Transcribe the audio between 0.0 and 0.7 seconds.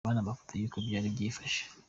Reba hano amafoto